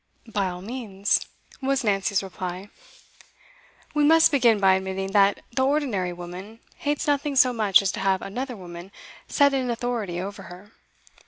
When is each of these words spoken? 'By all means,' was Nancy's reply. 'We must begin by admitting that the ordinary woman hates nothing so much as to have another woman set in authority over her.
'By 0.25 0.47
all 0.49 0.63
means,' 0.63 1.27
was 1.61 1.83
Nancy's 1.83 2.23
reply. 2.23 2.71
'We 3.93 4.05
must 4.05 4.31
begin 4.31 4.59
by 4.59 4.73
admitting 4.73 5.11
that 5.11 5.41
the 5.53 5.63
ordinary 5.63 6.11
woman 6.11 6.59
hates 6.77 7.05
nothing 7.05 7.35
so 7.35 7.53
much 7.53 7.83
as 7.83 7.91
to 7.91 7.99
have 7.99 8.23
another 8.23 8.57
woman 8.57 8.91
set 9.27 9.53
in 9.53 9.69
authority 9.69 10.19
over 10.19 10.41
her. 10.49 10.71